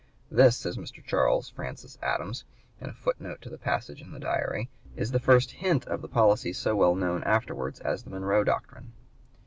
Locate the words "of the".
5.85-6.07